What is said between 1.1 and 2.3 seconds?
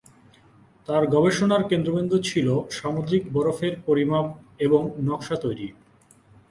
গবেষণার কেন্দ্রবিন্দু